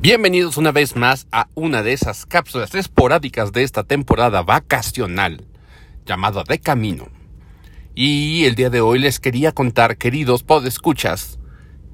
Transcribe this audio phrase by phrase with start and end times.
[0.00, 5.44] Bienvenidos una vez más a una de esas cápsulas esporádicas de esta temporada vacacional
[6.06, 7.08] llamada De Camino.
[7.96, 11.40] Y el día de hoy les quería contar, queridos podescuchas,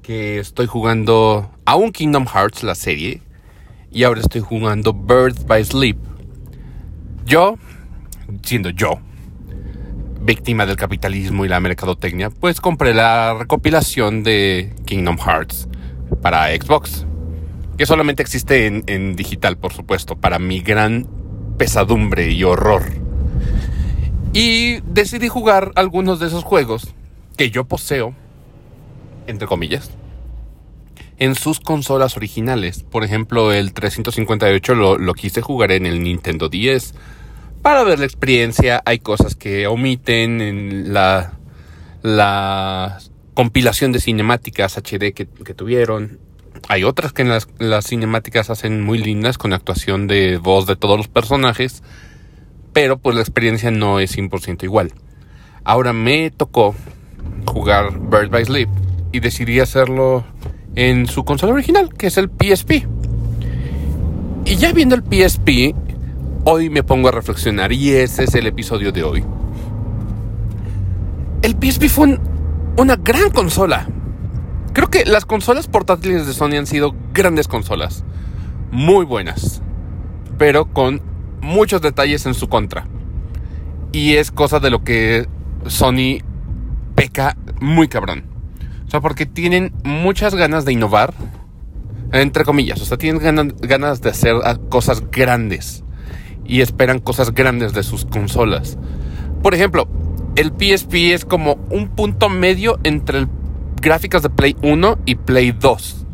[0.03, 3.23] que estoy jugando aún Kingdom Hearts, la serie,
[3.89, 5.97] y ahora estoy jugando Birth by Sleep.
[7.25, 7.57] Yo,
[8.43, 8.99] siendo yo,
[10.21, 15.67] víctima del capitalismo y la mercadotecnia, pues compré la recopilación de Kingdom Hearts
[16.21, 17.07] para Xbox
[17.77, 21.07] que solamente existe en, digital, por supuesto, para mi gran
[21.57, 22.83] pesadumbre y horror.
[24.33, 26.93] Y decidí jugar algunos de esos juegos
[27.37, 28.13] que yo poseo,
[29.27, 29.91] entre comillas,
[31.17, 32.83] en sus consolas originales.
[32.83, 36.93] Por ejemplo, el 358 lo, lo, quise jugar en el Nintendo 10
[37.61, 38.81] para ver la experiencia.
[38.85, 41.33] Hay cosas que omiten en la,
[42.01, 42.99] la
[43.33, 46.19] compilación de cinemáticas HD que, que tuvieron.
[46.67, 47.47] Hay otras que en las,
[47.85, 51.83] cinemáticas hacen muy lindas con actuación de voz de todos los personajes,
[52.73, 54.91] pero pues la experiencia no es 100% igual.
[55.63, 56.75] Ahora me tocó
[57.45, 58.69] jugar Bird by Sleep
[59.11, 60.25] y decidí hacerlo
[60.75, 62.85] en su consola original, que es el PSP.
[64.45, 65.75] Y ya viendo el PSP,
[66.43, 69.23] hoy me pongo a reflexionar y ese es el episodio de hoy.
[71.41, 72.19] El PSP fue
[72.77, 73.87] una gran consola.
[74.75, 78.03] Creo que las consolas portátiles de Sony han sido grandes consolas.
[78.71, 79.61] Muy buenas.
[80.37, 81.01] Pero con
[81.39, 82.85] muchos detalles en su contra.
[83.93, 85.29] Y es cosa de lo que
[85.67, 86.17] Sony
[86.93, 88.25] peca muy cabrón.
[88.85, 91.13] O sea, porque tienen muchas ganas de innovar.
[92.11, 92.81] Entre comillas.
[92.81, 94.35] O sea, tienen ganas, de hacer
[94.67, 95.85] cosas grandes.
[96.43, 98.77] Y esperan cosas grandes de sus consolas.
[99.41, 99.87] Por ejemplo,
[100.35, 103.29] el PSP es como un punto medio entre el
[103.85, 106.05] gráficas de Play 1 y Play 2.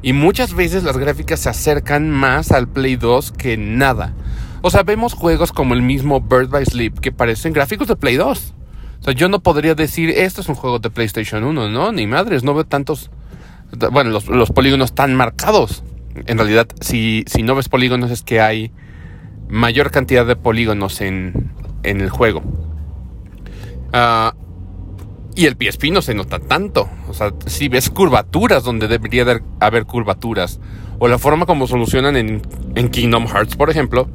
[0.00, 4.14] Y muchas veces las gráficas se acercan más al Play 2 que nada.
[4.62, 8.16] O sea, vemos juegos como el mismo Bird by Sleep que parecen gráficos de Play
[8.16, 8.54] 2.
[9.00, 11.92] O sea, yo no podría decir, esto es un juego de PlayStation 1, ¿no?
[11.92, 13.10] Ni madres, no veo tantos,
[13.92, 15.84] bueno, los, polígonos tan marcados.
[16.26, 18.72] En realidad, si, si no ves polígonos es que hay
[19.50, 22.42] mayor cantidad de polígonos en, en el juego.
[23.92, 24.32] Ah...
[25.36, 26.88] Y el PSP no se nota tanto.
[27.08, 29.24] O sea, si ves curvaturas donde debería
[29.60, 30.60] haber curvaturas,
[30.98, 34.08] o la forma como solucionan en, Kingdom Hearts, por ejemplo,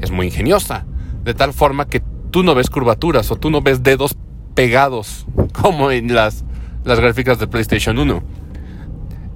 [0.00, 0.86] es muy ingeniosa.
[1.22, 4.16] De tal forma que tú no ves curvaturas o tú no ves dedos
[4.54, 6.44] pegados como en las,
[6.84, 8.22] las gráficas de PlayStation 1.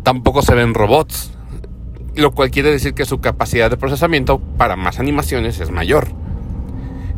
[0.02, 1.32] Tampoco se ven robots,
[2.14, 6.08] lo cual quiere decir que su capacidad de procesamiento para más animaciones es mayor.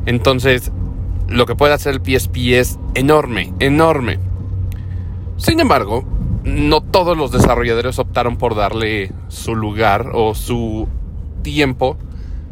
[0.07, 0.73] Entonces,
[1.31, 4.19] lo que puede hacer el PSP es enorme, enorme.
[5.37, 6.05] Sin embargo,
[6.43, 10.89] no todos los desarrolladores optaron por darle su lugar o su
[11.43, 11.97] tiempo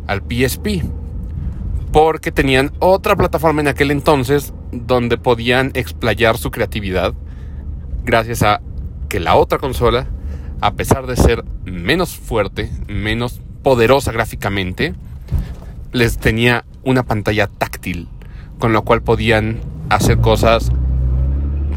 [0.06, 0.84] al PSP.
[1.92, 7.14] Porque tenían otra plataforma en aquel entonces donde podían explayar su creatividad
[8.04, 8.60] gracias a
[9.08, 10.06] que la otra consola,
[10.60, 14.94] a pesar de ser menos fuerte, menos poderosa gráficamente,
[15.92, 18.08] les tenía una pantalla táctil
[18.58, 20.70] con lo cual podían hacer cosas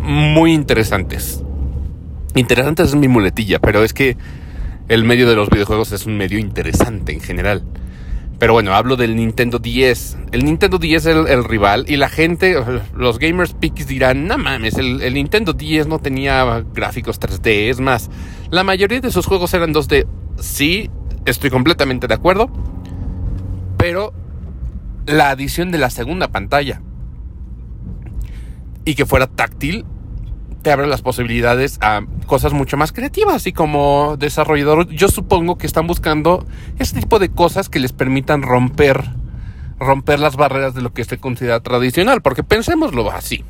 [0.03, 1.43] muy interesantes.
[2.35, 4.17] Interesantes es mi muletilla, pero es que
[4.87, 7.63] el medio de los videojuegos es un medio interesante en general.
[8.39, 10.17] Pero bueno, hablo del Nintendo 10.
[10.31, 12.55] El Nintendo 10 es el, rival y la gente,
[12.95, 17.69] los gamers pics dirán, no mames, el, el, Nintendo 10 no tenía gráficos 3D.
[17.69, 18.09] Es más,
[18.49, 20.07] la mayoría de sus juegos eran 2D.
[20.39, 20.89] Sí,
[21.25, 22.49] estoy completamente de acuerdo.
[23.77, 24.13] Pero
[25.05, 26.81] la adición de la segunda pantalla
[28.85, 29.85] y que fuera táctil
[30.61, 34.87] te abre las posibilidades a cosas mucho más creativas y como desarrollador.
[34.89, 36.45] Yo supongo que están buscando
[36.77, 39.03] ese tipo de cosas que les permitan romper
[39.79, 43.43] romper las barreras de lo que se considera tradicional porque pensémoslo así.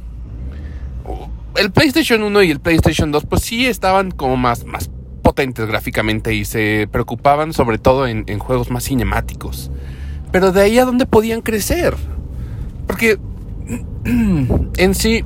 [1.58, 4.90] El PlayStation 1 y el PlayStation 2 pues sí estaban como más, más
[5.22, 9.70] potentes gráficamente y se preocupaban sobre todo en, en juegos más cinemáticos
[10.32, 11.96] pero de ahí a dónde podían crecer.
[12.88, 13.20] Porque
[14.06, 15.24] en sí,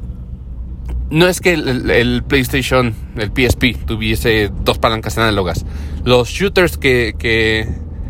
[1.09, 5.65] no es que el, PlayStation, el PSP, tuviese dos palancas análogas.
[6.03, 7.67] Los shooters que,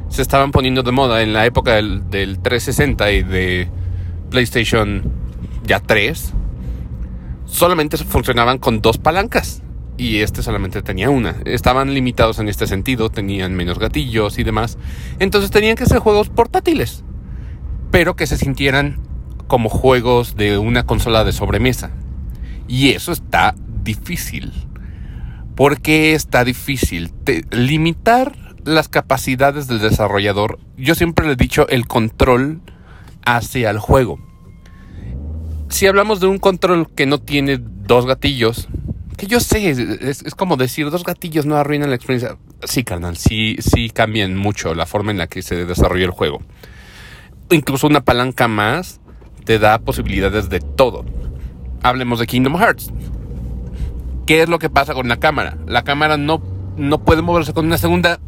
[0.09, 3.67] se estaban poniendo de moda en la época del, del 360 y de
[4.29, 5.03] PlayStation
[5.65, 6.33] ya 3,
[7.45, 9.61] solamente funcionaban con dos palancas
[9.97, 11.37] y este solamente tenía una.
[11.45, 14.77] Estaban limitados en este sentido, tenían menos gatillos y demás.
[15.19, 17.03] Entonces tenían que ser juegos portátiles,
[17.91, 18.99] pero que se sintieran
[19.47, 21.91] como juegos de una consola de sobremesa.
[22.67, 24.51] Y eso está difícil.
[25.55, 27.11] ¿Por qué está difícil?
[27.51, 30.59] limitar las capacidades del desarrollador.
[30.75, 32.61] Yo siempre le he dicho el control
[33.25, 34.19] hacia el juego.
[35.69, 38.67] Si hablamos de un control que no tiene dos gatillos,
[39.15, 42.37] que yo sé, es, como decir, dos gatillos no arruinan la experiencia.
[42.63, 46.41] Sí, carnal, sí, sí cambian mucho la forma en la que se desarrolla el juego.
[47.49, 48.99] Incluso una palanca más
[49.45, 51.05] te da posibilidades de todo.
[51.83, 52.91] Hablemos de Kingdom Hearts.
[54.25, 55.57] ¿Qué es lo que pasa con la cámara?
[55.67, 56.41] La cámara no,
[56.77, 58.19] no puede moverse con una segunda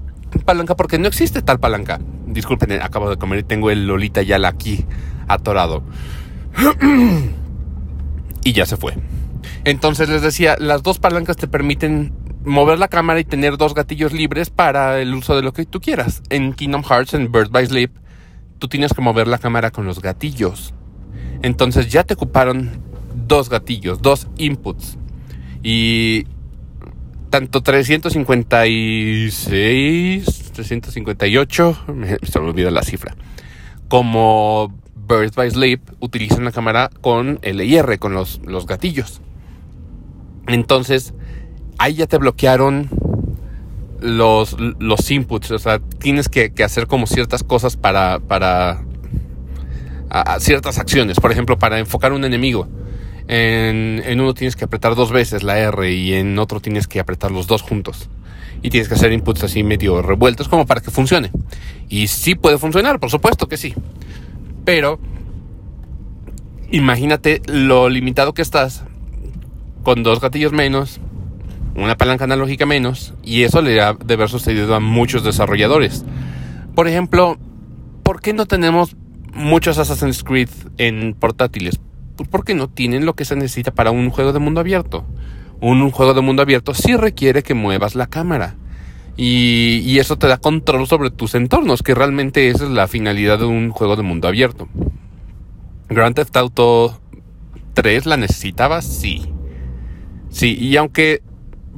[0.45, 1.99] palanca porque no existe tal palanca.
[2.27, 4.85] Disculpen, acabo de comer y tengo el Lolita Yala aquí
[5.27, 5.83] atorado.
[8.43, 8.93] y ya se fue.
[9.63, 12.13] Entonces les decía, las dos palancas te permiten
[12.45, 15.81] mover la cámara y tener dos gatillos libres para el uso de lo que tú
[15.81, 16.21] quieras.
[16.29, 17.91] En Kingdom Hearts, en Bird by Sleep,
[18.59, 20.73] tú tienes que mover la cámara con los gatillos.
[21.41, 22.81] Entonces ya te ocuparon
[23.27, 24.97] dos gatillos, dos inputs.
[25.61, 26.25] Y
[27.29, 31.77] tanto 356, 358,
[32.23, 33.15] se me olvida la cifra,
[33.88, 39.21] como Birds by Sleep utilizan la cámara con LIR, con los, los gatillos.
[40.47, 41.13] Entonces,
[41.77, 42.89] ahí ya te bloquearon
[43.99, 45.51] los, los inputs.
[45.51, 48.83] O sea, tienes que, hacer como ciertas cosas para, para
[50.39, 51.19] ciertas acciones.
[51.19, 52.67] Por ejemplo, para enfocar un enemigo.
[53.27, 56.99] En, en, uno tienes que apretar dos veces la R y en otro tienes que
[56.99, 58.09] apretar los dos juntos.
[58.61, 61.31] Y tienes que hacer inputs así medio revueltos como para que funcione.
[61.89, 63.75] Y sí puede funcionar, por supuesto que sí.
[64.65, 64.99] Pero
[66.71, 68.83] imagínate lo limitado que estás
[69.87, 70.99] con dos gatillos menos,
[71.77, 76.03] una palanca analógica menos, y eso le ha de haber sucedido a muchos desarrolladores.
[76.75, 77.37] Por ejemplo,
[78.03, 78.97] ¿por qué no tenemos
[79.33, 81.79] muchos Assassin's Creed en portátiles?
[82.17, 85.05] Pues porque no tienen lo que se necesita para un juego de mundo abierto.
[85.61, 88.57] Un, juego de mundo abierto sí requiere que muevas la cámara.
[89.15, 93.39] Y, y, eso te da control sobre tus entornos, que realmente esa es la finalidad
[93.39, 94.67] de un juego de mundo abierto.
[95.87, 96.99] Grand Theft Auto
[97.73, 99.31] 3 la necesitaba, sí.
[100.29, 101.21] Sí, y aunque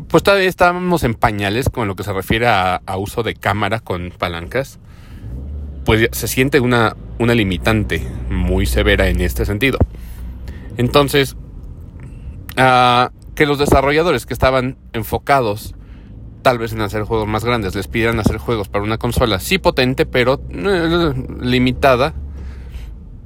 [0.08, 4.12] pues todavía estábamos en pañales con lo que se refiere a, uso de cámara con
[4.18, 4.80] palancas,
[5.86, 9.78] pues se siente una, una limitante muy severa en este sentido.
[10.78, 11.36] Entonces,
[12.58, 15.76] uh, que los desarrolladores que estaban enfocados
[16.42, 19.58] tal vez en hacer juegos más grandes les pidieran hacer juegos para una consola sí
[19.58, 22.14] potente, pero eh, limitada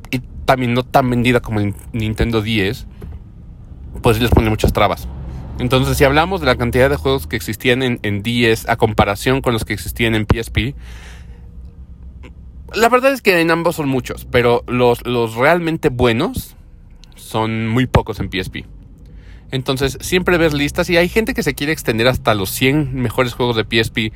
[0.09, 2.87] y también no tan vendida como el Nintendo 10,
[4.03, 5.07] pues les pone muchas trabas.
[5.57, 9.41] Entonces, si hablamos de la cantidad de juegos que existían en, en 10 a comparación
[9.41, 10.75] con los que existían en PSP,
[12.73, 16.55] la verdad es que en ambos son muchos, pero los, los realmente buenos
[17.15, 18.65] son muy pocos en PSP.
[19.51, 23.33] Entonces, siempre ves listas y hay gente que se quiere extender hasta los 100 mejores
[23.33, 23.97] juegos de PSP.
[23.97, 24.11] Eh,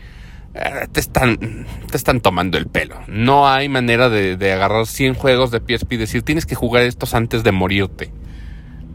[0.92, 2.95] te, están, te están tomando el pelo.
[3.07, 6.81] No hay manera de, de agarrar 100 juegos de PSP y decir, tienes que jugar
[6.81, 8.12] estos antes de morirte.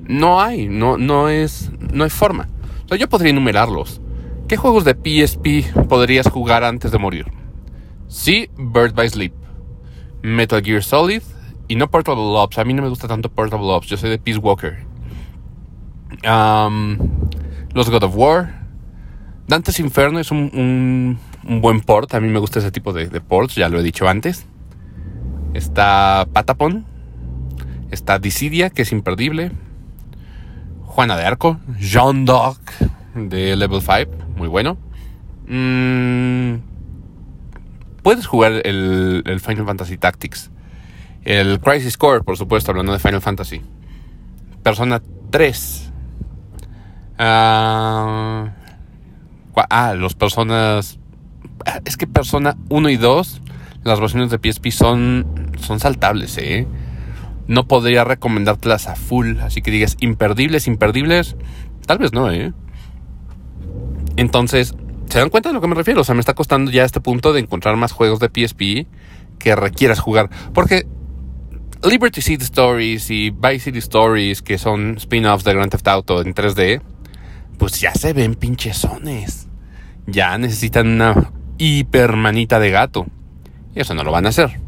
[0.05, 2.49] No hay, no, no es, no hay forma.
[2.85, 4.01] O sea, yo podría enumerarlos.
[4.49, 7.27] ¿Qué juegos de PSP podrías jugar antes de morir?
[8.09, 9.33] Sí, Bird by Sleep,
[10.23, 11.23] Metal Gear Solid
[11.69, 12.59] y no Portable Ops.
[12.59, 14.85] A mí no me gusta tanto Portable Ops, yo soy de Peace Walker.
[17.75, 18.63] los God of War.
[19.49, 22.13] Dante's Inferno es un, un, buen port.
[22.15, 24.47] A mí me gusta ese tipo de, de ports, ya lo he dicho antes.
[25.55, 26.85] Está Patapon.
[27.91, 29.53] Está Dissidia, que es imperdible.
[30.93, 32.59] Juana de Arco, John Doc
[33.15, 34.77] de Level 5, muy bueno.
[35.49, 36.57] Mm,
[38.03, 40.51] puedes jugar el, Final Fantasy Tactics.
[41.25, 43.63] El Crisis Core, por supuesto, hablando de Final Fantasy.
[44.63, 45.93] Persona 3.
[47.19, 48.51] ah,
[49.71, 50.99] ah los personas.
[51.87, 53.41] Es que Persona 1 y 2,
[53.85, 56.67] las versiones de PSP son, son saltables, ¿eh?
[57.47, 59.39] No podría recomendártelas a full.
[59.41, 61.37] Así que digas, imperdibles, imperdibles.
[61.87, 62.53] Tal vez no, ¿eh?
[64.17, 64.75] Entonces,
[65.09, 66.03] ¿se dan cuenta de lo que me refiero?
[66.03, 68.87] O sea, me está costando ya este punto de encontrar más juegos de PSP
[69.39, 70.31] que requieras jugar.
[70.53, 70.87] Porque
[71.83, 76.35] Liberty City Stories y Vice City Stories, que son spin-offs de Grand Theft Auto en
[76.35, 76.81] 3D,
[77.59, 79.49] pues ya se ven pinchezones.
[80.07, 83.07] Ya necesitan una hipermanita de gato.
[83.75, 84.61] Y eso no lo van a hacer.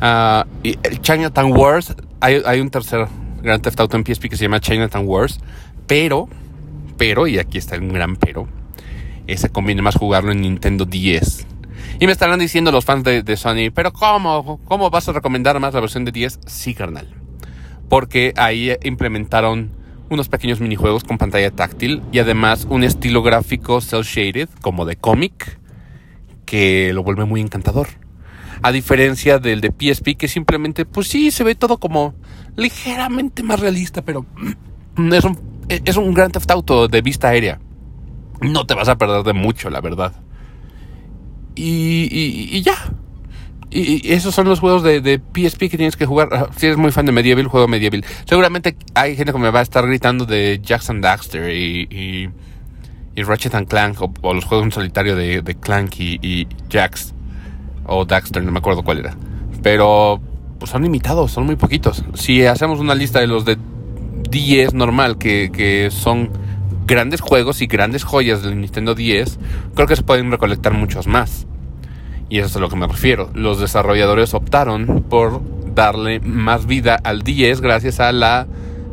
[0.00, 3.06] Uh, y el Chinatown Wars, hay, hay, un tercer
[3.42, 5.40] Grand Theft Auto en PSP que se llama Chinatown Wars,
[5.86, 6.28] pero,
[6.96, 8.48] pero, y aquí está un gran pero,
[9.26, 11.46] ese conviene más jugarlo en Nintendo 10.
[11.98, 14.58] Y me estarán diciendo los fans de, de, Sony, pero ¿cómo?
[14.64, 16.40] ¿Cómo vas a recomendar más la versión de 10?
[16.46, 17.06] Sí, carnal.
[17.90, 19.70] Porque ahí implementaron
[20.08, 24.96] unos pequeños minijuegos con pantalla táctil y además un estilo gráfico cel shaded, como de
[24.96, 25.58] cómic,
[26.44, 27.99] que lo vuelve muy encantador.
[28.62, 32.14] A diferencia del de PSP que simplemente, pues sí, se ve todo como
[32.56, 34.26] ligeramente más realista, pero
[35.12, 35.38] es un,
[35.68, 37.60] es un gran Theft Auto de vista aérea.
[38.40, 40.12] No te vas a perder de mucho, la verdad.
[41.54, 42.74] Y, y, ya.
[43.70, 46.28] Y, esos son los juegos de, de, PSP que tienes que jugar.
[46.32, 48.04] Ah, si eres muy fan de Medieval, juego Medieval.
[48.24, 52.30] Seguramente hay gente que me va a estar gritando de Jackson Daxter y,
[53.14, 57.12] y, Ratchet and Clank o, los juegos en solitario de, de Clank y, Jax
[57.90, 59.16] o Daxter, no me acuerdo cuál era.
[59.62, 60.20] Pero
[60.58, 62.04] pues son limitados, son muy poquitos.
[62.14, 63.58] Si hacemos una lista de los de
[64.30, 66.30] 10 normal, que, que son
[66.86, 69.38] grandes juegos y grandes joyas del Nintendo 10,
[69.74, 71.46] creo que se pueden recolectar muchos más.
[72.28, 73.30] Y eso es a lo que me refiero.
[73.34, 75.40] Los desarrolladores optaron por
[75.74, 78.46] darle más vida al 10 gracias a la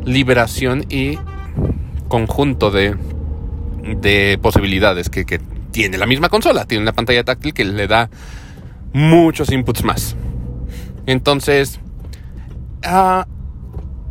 [0.04, 1.18] liberación y
[2.08, 2.96] conjunto de,
[4.00, 5.40] de posibilidades que, que
[5.70, 6.64] tiene la misma consola.
[6.64, 8.10] Tiene una pantalla táctil que le da
[8.92, 10.16] muchos inputs más.
[11.06, 11.80] Entonces,
[12.84, 13.22] uh,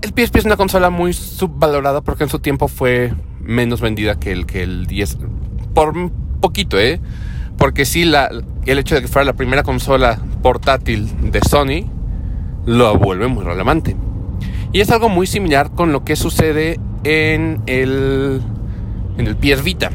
[0.02, 4.32] el PSP es una consola muy subvalorada porque en su tiempo fue menos vendida que
[4.32, 5.18] el, que el 10.
[5.74, 7.00] Por poquito, ¿eh?
[7.58, 11.90] Porque sí, el hecho de que fuera la primera consola portátil de Sony
[12.66, 13.96] lo vuelve muy relevante.
[14.72, 18.42] Y es algo muy similar con lo que sucede en el,
[19.18, 19.90] en el PS Vita.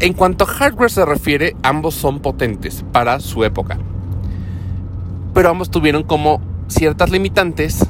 [0.00, 3.78] En cuanto a hardware se refiere, ambos son potentes para su época.
[5.34, 7.86] Pero ambos tuvieron como ciertas limitantes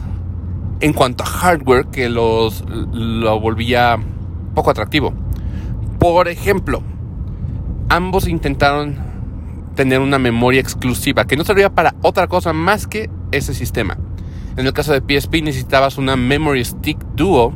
[0.81, 3.97] en cuanto a hardware que los lo volvía
[4.57, 5.13] poco atractivo.
[6.01, 6.83] Por ejemplo,
[7.89, 8.97] ambos intentaron
[9.77, 13.99] tener una memoria exclusiva que no servía para otra cosa más que ese sistema.
[14.57, 17.53] En el caso de PSP necesitabas una Memory Stick Duo,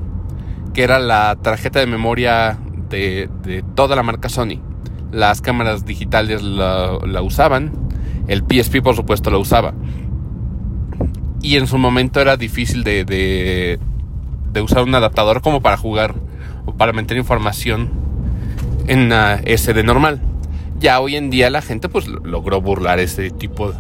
[0.73, 2.59] que era la tarjeta de memoria
[2.95, 4.61] de, toda la marca Sony.
[5.13, 7.73] Las cámaras digitales la, usaban,
[8.27, 9.75] el PSP por supuesto la usaba
[11.45, 16.15] y en su momento era difícil de, de, usar un adaptador como para jugar
[16.65, 17.91] o para meter información
[18.87, 20.23] en uh, SD normal.
[20.81, 23.75] Ya hoy en día la gente pues logró burlar ese tipo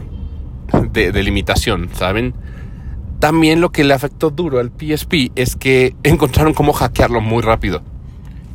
[0.93, 2.35] de, de limitación, ¿saben?
[3.19, 7.83] También lo que le afectó duro al PSP es que encontraron cómo hackearlo muy rápido.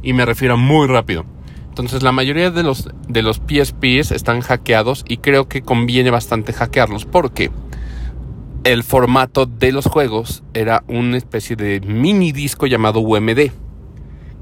[0.02, 1.26] Y me refiero a muy rápido.
[1.70, 6.54] Entonces la mayoría de los, de los PSPs están hackeados y creo que conviene bastante
[6.54, 7.06] hackearlos.
[7.06, 7.52] ¿Por qué?
[8.64, 13.52] el formato de los juegos era una especie de mini disco llamado UMD,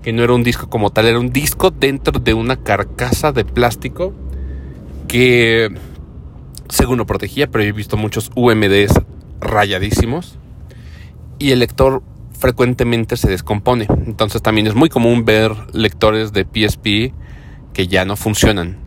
[0.02, 3.46] que no era un disco como tal, era un disco dentro de una carcasa de
[3.46, 4.14] plástico
[5.08, 5.70] que,
[6.70, 8.94] según lo protegía, pero he visto muchos UMDs
[9.40, 10.38] rayadísimos
[11.40, 12.02] y el lector
[12.38, 13.88] frecuentemente se descompone.
[14.06, 17.14] Entonces también es muy común ver lectores de PSP
[17.74, 18.78] que ya no funcionan.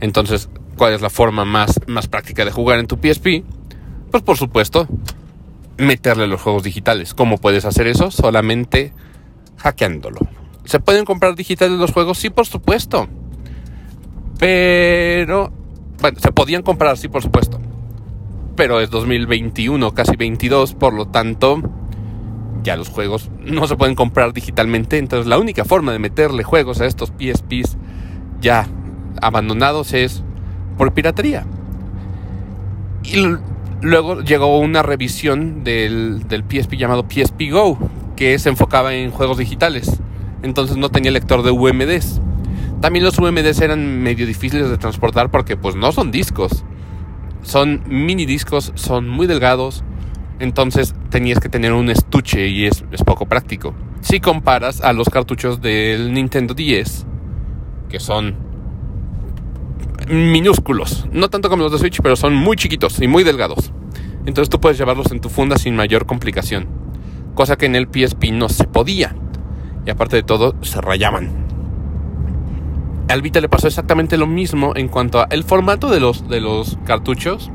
[0.00, 3.44] Entonces, ¿cuál es la forma más, más práctica de jugar en tu PSP?
[4.10, 4.86] Pues por supuesto,
[5.76, 7.14] meterle los juegos digitales.
[7.14, 8.10] ¿Cómo puedes hacer eso?
[8.10, 8.92] Solamente
[9.56, 10.20] hackeándolo.
[10.64, 12.18] ¿Se pueden comprar digitales los juegos?
[12.18, 13.08] Sí, por supuesto.
[14.38, 15.52] Pero...
[16.00, 17.60] Bueno, se podían comprar, sí, por supuesto.
[18.54, 21.60] Pero es 2021, casi 22, por lo tanto,
[22.62, 24.98] ya los juegos no se pueden comprar digitalmente.
[24.98, 27.76] Entonces la única forma de meterle juegos a estos PSPs
[28.40, 28.68] ya
[29.20, 30.22] abandonados es
[30.76, 31.46] por piratería.
[33.02, 33.16] Y
[33.80, 37.78] Luego llegó una revisión del, del, PSP llamado PSP Go,
[38.16, 40.00] que se enfocaba en juegos digitales.
[40.42, 42.20] Entonces no tenía lector de UMDs.
[42.80, 46.64] También los UMDs eran medio difíciles de transportar porque pues no son discos.
[47.42, 49.84] Son mini discos, son muy delgados.
[50.38, 53.74] Entonces tenías que tener un estuche y es, es poco práctico.
[54.00, 57.06] Si comparas a los cartuchos del Nintendo 10,
[57.88, 58.36] que son
[60.08, 61.06] minúsculos.
[61.12, 63.72] No tanto como los de Switch, pero son muy chiquitos y muy delgados.
[64.26, 66.68] Entonces tú puedes llevarlos en tu funda sin mayor complicación.
[67.34, 69.14] Cosa que en el PSP no se podía.
[69.86, 71.46] Y aparte de todo, se rayaban.
[73.08, 76.40] Al Vita le pasó exactamente lo mismo en cuanto a el formato de los, de
[76.40, 77.50] los cartuchos.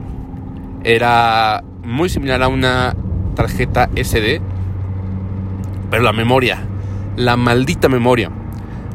[0.83, 2.95] Era muy similar a una
[3.35, 4.41] tarjeta SD.
[5.89, 6.63] Pero la memoria,
[7.15, 8.31] la maldita memoria.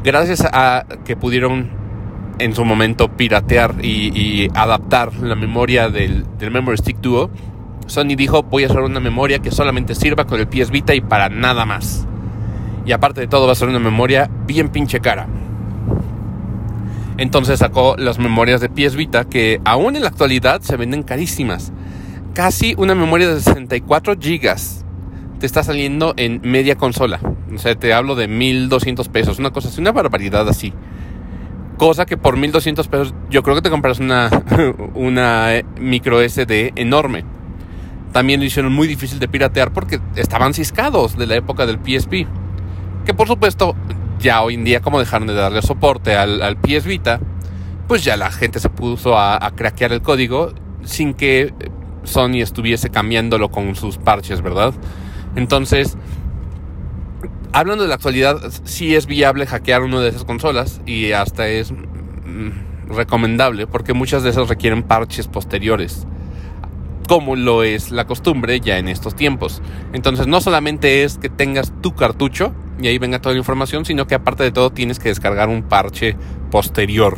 [0.03, 1.69] Gracias a que pudieron
[2.39, 7.29] en su momento piratear y, adaptar la memoria del, Memory Stick Duo,
[7.85, 11.01] Sony dijo voy a hacer una memoria que solamente sirva con el PS Vita y
[11.01, 12.07] para nada más.
[12.85, 15.27] Y aparte de todo va a ser una memoria bien pinche cara.
[17.17, 21.73] Entonces sacó las memorias de PS Vita que aún en la actualidad se venden carísimas.
[22.39, 24.55] Casi una memoria de 64 GB
[25.41, 27.19] te está saliendo en media consola.
[27.53, 30.73] O sea, te hablo de 1200 pesos, una cosa así, una barbaridad así
[31.77, 34.29] Cosa que por 1200 pesos yo creo que te compras una,
[34.95, 37.25] una eh, micro SD enorme.
[38.13, 42.25] También lo hicieron muy difícil de piratear porque estaban ciscados de la época del PSP.
[43.03, 43.75] Que por supuesto,
[44.17, 47.19] ya hoy en día, como dejaron de darle soporte al, al PS Vita,
[47.89, 50.53] pues ya la gente se puso a, a craquear el código
[50.85, 51.53] sin que
[52.03, 54.73] Sony estuviese cambiándolo con sus parches, ¿verdad?
[55.35, 55.97] Entonces,
[57.51, 61.71] hablando de la actualidad, sí es viable hackear una de esas consolas y hasta es
[61.71, 66.07] mm, recomendable porque muchas de esas requieren parches posteriores
[67.09, 69.63] como lo es la costumbre ya en estos tiempos.
[69.93, 74.05] Entonces no solamente es que tengas tu cartucho y ahí venga toda la información, sino
[74.05, 76.15] que aparte de todo tienes que descargar un parche
[76.51, 77.17] posterior.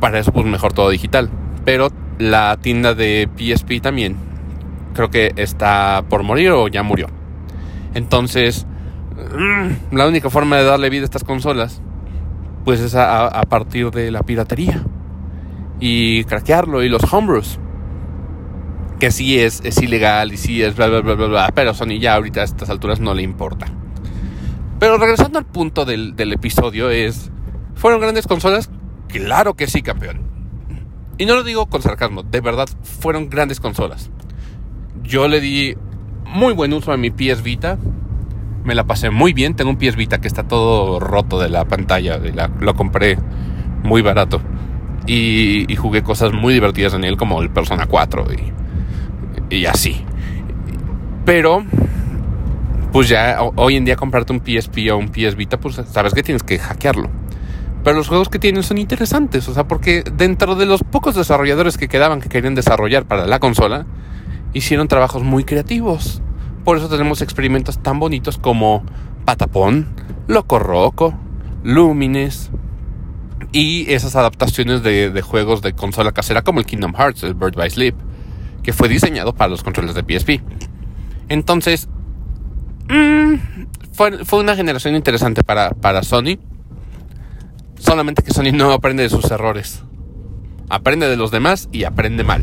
[0.00, 1.28] Para eso pues mejor todo digital.
[1.66, 4.16] Pero la tienda de PSP también
[4.96, 7.06] creo que está por morir o ya murió.
[7.94, 8.66] Entonces,
[9.14, 11.80] mm, la única forma de darle vida a estas consolas,
[12.64, 14.82] pues es a, partir de la piratería
[15.78, 17.60] y craquearlo y los homebrews.
[18.98, 21.98] Que sí es, es ilegal y sí es bla bla bla bla bla, pero Sony
[22.00, 23.66] ya ahorita a estas alturas no le importa.
[24.80, 27.30] Pero regresando al punto del, del episodio es,
[27.74, 28.70] ¿fueron grandes consolas?
[29.08, 30.25] Claro que sí, campeón.
[31.18, 34.10] Y no lo digo con sarcasmo, de verdad fueron grandes consolas.
[35.02, 35.76] Yo le di
[36.26, 37.78] muy buen uso a mi PS Vita.
[38.64, 39.54] Me la pasé muy bien.
[39.54, 42.20] Tengo un PS Vita que está todo roto de la pantalla.
[42.60, 43.18] lo compré
[43.82, 44.40] muy barato.
[45.06, 48.26] Y, jugué cosas muy divertidas en él, como el Persona 4
[49.50, 50.04] y, y así.
[51.24, 51.64] Pero,
[52.92, 56.24] pues ya hoy en día comprarte un PSP o un PS Vita, pues sabes que
[56.24, 57.08] tienes que hackearlo.
[57.86, 61.78] Pero los juegos que tienen son interesantes, o sea, porque dentro de los pocos desarrolladores
[61.78, 63.86] que quedaban que querían desarrollar para la consola,
[64.52, 66.20] hicieron trabajos muy creativos.
[66.64, 68.82] Por eso tenemos experimentos tan bonitos como
[69.24, 69.86] Patapón,
[70.26, 71.14] Loco Roco,
[71.62, 72.50] Lumines
[73.52, 77.70] y esas adaptaciones de, juegos de consola casera como el Kingdom Hearts, el Bird by
[77.70, 77.94] Sleep,
[78.64, 80.42] que fue diseñado para los controles de PSP.
[81.28, 81.88] Entonces,
[82.88, 83.34] mm,
[83.92, 86.36] fue, fue, una generación interesante para, para Sony
[87.86, 89.84] Solamente que Sony no aprende de sus errores.
[90.68, 92.42] Aprende de los demás y aprende mal.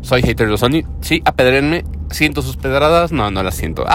[0.00, 0.82] Soy hater de Sony.
[1.02, 1.84] Sí, apedrenme.
[2.10, 3.12] ¿Siento sus pedradas?
[3.12, 3.86] No, no las siento.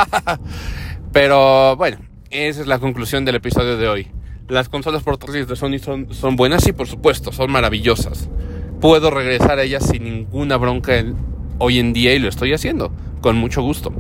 [1.11, 1.97] Pero bueno,
[2.29, 4.07] esa es la conclusión del episodio de hoy.
[4.47, 8.29] Las consolas portátiles de Sony son, son buenas, sí, por supuesto, son maravillosas.
[8.79, 11.03] Puedo regresar a ellas sin ninguna bronca
[11.57, 13.91] hoy en día y lo estoy haciendo, con mucho gusto.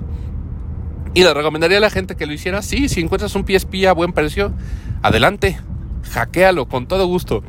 [1.13, 3.91] Y le recomendaría a la gente que lo hiciera, sí, si encuentras un PSP a
[3.91, 4.53] buen precio,
[5.01, 5.57] adelante,
[6.11, 7.43] hackealo con todo gusto.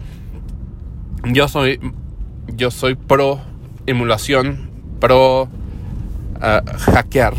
[1.25, 1.81] Yo soy,
[2.55, 3.41] yo soy pro
[3.87, 5.49] emulación, pro
[6.41, 7.35] ah, hackear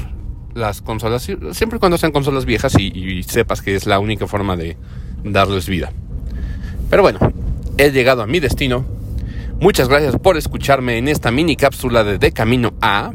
[0.54, 4.76] las consolas, siempre cuando sean consolas viejas y, sepas que es la única forma de
[5.24, 5.92] darles vida.
[6.90, 7.20] Pero bueno,
[7.78, 8.86] he llegado a mi destino.
[9.60, 13.12] Muchas gracias por escucharme en esta mini cápsula de De Camino A.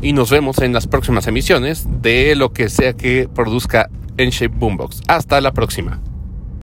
[0.00, 4.56] Y nos vemos en las próximas emisiones de lo que sea que produzca En Shape
[4.56, 5.02] Boombox.
[5.06, 6.00] Hasta la próxima.